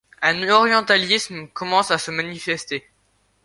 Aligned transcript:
Un 0.23 0.49
orientalisme 0.49 1.47
commence 1.49 1.91
à 1.91 1.99
se 1.99 2.09
manifester. 2.09 2.89